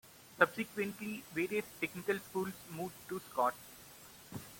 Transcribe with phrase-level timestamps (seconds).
[0.39, 3.53] Subsequently, various technical schools moved to Scott.